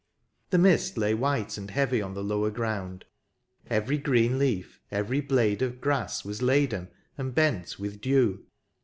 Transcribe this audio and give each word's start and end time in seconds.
The 0.49 0.57
mist 0.57 0.97
lay 0.97 1.13
white 1.13 1.59
and 1.59 1.69
heavy 1.69 2.01
on 2.01 2.15
the 2.15 2.23
lower 2.23 2.49
ground; 2.49 3.05
every 3.69 3.99
green 3.99 4.39
leaf, 4.39 4.79
every 4.89 5.21
blade 5.21 5.61
of 5.61 5.79
grass, 5.79 6.25
was 6.25 6.41
laden 6.41 6.87
and 7.19 7.35
bent 7.35 7.77
with 7.77 8.01
dew. 8.01 8.47